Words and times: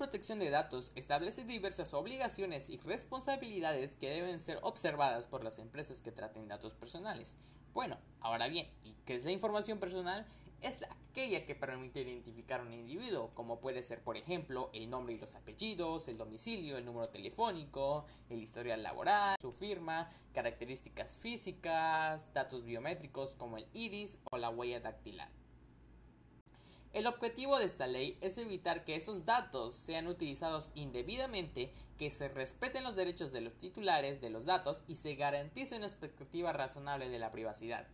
Protección 0.00 0.38
de 0.38 0.50
Datos 0.50 0.92
establece 0.94 1.44
diversas 1.44 1.94
obligaciones 1.94 2.70
y 2.70 2.78
responsabilidades 2.78 3.96
que 3.96 4.08
deben 4.08 4.40
ser 4.40 4.58
observadas 4.62 5.26
por 5.26 5.44
las 5.44 5.58
empresas 5.58 6.00
que 6.00 6.10
traten 6.10 6.48
datos 6.48 6.74
personales. 6.74 7.36
Bueno, 7.74 7.98
ahora 8.20 8.48
bien, 8.48 8.66
¿y 8.82 8.94
qué 9.04 9.14
es 9.14 9.24
la 9.24 9.30
información 9.30 9.78
personal? 9.78 10.26
Es 10.62 10.78
aquella 11.10 11.46
que 11.46 11.54
permite 11.54 12.00
identificar 12.00 12.60
a 12.60 12.62
un 12.64 12.72
individuo, 12.72 13.30
como 13.34 13.60
puede 13.60 13.82
ser, 13.82 14.02
por 14.02 14.16
ejemplo, 14.16 14.70
el 14.72 14.90
nombre 14.90 15.14
y 15.14 15.18
los 15.18 15.34
apellidos, 15.34 16.08
el 16.08 16.18
domicilio, 16.18 16.76
el 16.76 16.84
número 16.86 17.08
telefónico, 17.10 18.06
el 18.30 18.42
historial 18.42 18.82
laboral, 18.82 19.36
su 19.40 19.52
firma, 19.52 20.10
características 20.32 21.18
físicas, 21.18 22.32
datos 22.32 22.64
biométricos 22.64 23.36
como 23.36 23.58
el 23.58 23.66
iris 23.74 24.18
o 24.30 24.38
la 24.38 24.50
huella 24.50 24.80
dactilar. 24.80 25.30
El 26.92 27.06
objetivo 27.06 27.56
de 27.56 27.66
esta 27.66 27.86
ley 27.86 28.18
es 28.20 28.36
evitar 28.36 28.84
que 28.84 28.96
estos 28.96 29.24
datos 29.24 29.76
sean 29.76 30.08
utilizados 30.08 30.72
indebidamente, 30.74 31.72
que 31.96 32.10
se 32.10 32.28
respeten 32.28 32.82
los 32.82 32.96
derechos 32.96 33.30
de 33.30 33.40
los 33.40 33.54
titulares 33.54 34.20
de 34.20 34.28
los 34.28 34.44
datos 34.44 34.82
y 34.88 34.96
se 34.96 35.14
garantice 35.14 35.76
una 35.76 35.86
expectativa 35.86 36.52
razonable 36.52 37.08
de 37.08 37.20
la 37.20 37.30
privacidad. 37.30 37.86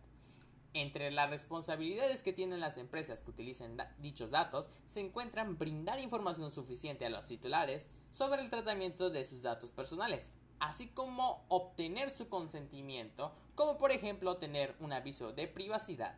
Entre 0.73 1.11
las 1.11 1.29
responsabilidades 1.29 2.23
que 2.23 2.33
tienen 2.33 2.59
las 2.59 2.77
empresas 2.77 3.21
que 3.21 3.29
utilicen 3.29 3.77
dichos 3.99 4.31
datos 4.31 4.67
se 4.85 4.99
encuentran 4.99 5.59
brindar 5.59 5.99
información 5.99 6.51
suficiente 6.51 7.05
a 7.05 7.11
los 7.11 7.27
titulares 7.27 7.91
sobre 8.09 8.41
el 8.41 8.49
tratamiento 8.49 9.11
de 9.11 9.25
sus 9.25 9.43
datos 9.43 9.71
personales, 9.71 10.31
así 10.59 10.87
como 10.87 11.45
obtener 11.49 12.09
su 12.09 12.29
consentimiento, 12.29 13.31
como 13.53 13.77
por 13.77 13.91
ejemplo 13.91 14.37
tener 14.37 14.75
un 14.79 14.91
aviso 14.91 15.33
de 15.33 15.47
privacidad. 15.47 16.15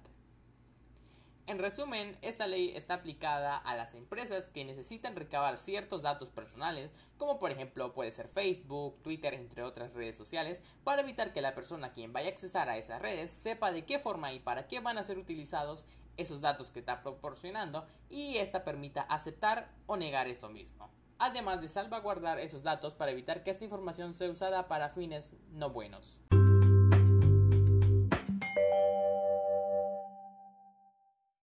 En 1.49 1.57
resumen, 1.57 2.15
esta 2.21 2.45
ley 2.45 2.73
está 2.75 2.93
aplicada 2.93 3.57
a 3.57 3.75
las 3.75 3.95
empresas 3.95 4.49
que 4.49 4.63
necesitan 4.63 5.15
recabar 5.15 5.57
ciertos 5.57 6.03
datos 6.03 6.29
personales, 6.29 6.91
como 7.17 7.39
por 7.39 7.49
ejemplo 7.49 7.91
puede 7.91 8.11
ser 8.11 8.27
Facebook, 8.27 9.01
Twitter, 9.01 9.33
entre 9.33 9.63
otras 9.63 9.91
redes 9.95 10.15
sociales, 10.15 10.61
para 10.83 11.01
evitar 11.01 11.33
que 11.33 11.41
la 11.41 11.55
persona 11.55 11.91
quien 11.91 12.13
vaya 12.13 12.29
a 12.29 12.33
accesar 12.33 12.69
a 12.69 12.77
esas 12.77 13.01
redes 13.01 13.31
sepa 13.31 13.71
de 13.71 13.83
qué 13.83 13.97
forma 13.97 14.31
y 14.31 14.39
para 14.39 14.67
qué 14.67 14.79
van 14.79 14.99
a 14.99 15.03
ser 15.03 15.17
utilizados 15.17 15.85
esos 16.17 16.39
datos 16.39 16.69
que 16.69 16.81
está 16.81 17.01
proporcionando 17.01 17.87
y 18.11 18.37
esta 18.37 18.63
permita 18.63 19.01
aceptar 19.01 19.71
o 19.87 19.97
negar 19.97 20.27
esto 20.27 20.49
mismo. 20.49 20.91
Además 21.17 21.61
de 21.61 21.67
salvaguardar 21.67 22.37
esos 22.37 22.61
datos 22.61 22.93
para 22.93 23.09
evitar 23.09 23.41
que 23.41 23.49
esta 23.49 23.63
información 23.65 24.13
sea 24.13 24.29
usada 24.29 24.67
para 24.67 24.89
fines 24.89 25.33
no 25.51 25.71
buenos. 25.71 26.19